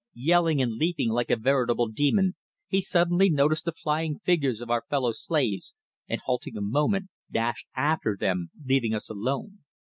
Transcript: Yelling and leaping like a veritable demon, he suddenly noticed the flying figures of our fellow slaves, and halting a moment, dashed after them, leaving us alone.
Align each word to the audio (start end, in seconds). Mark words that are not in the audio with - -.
Yelling 0.17 0.59
and 0.63 0.77
leaping 0.77 1.11
like 1.11 1.29
a 1.29 1.35
veritable 1.35 1.87
demon, 1.87 2.33
he 2.67 2.81
suddenly 2.81 3.29
noticed 3.29 3.65
the 3.65 3.71
flying 3.71 4.17
figures 4.25 4.59
of 4.59 4.71
our 4.71 4.83
fellow 4.89 5.11
slaves, 5.11 5.75
and 6.07 6.21
halting 6.21 6.57
a 6.57 6.61
moment, 6.61 7.11
dashed 7.31 7.67
after 7.75 8.17
them, 8.19 8.49
leaving 8.65 8.95
us 8.95 9.11
alone. 9.11 9.59